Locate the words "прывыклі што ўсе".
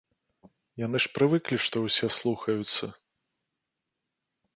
1.17-2.07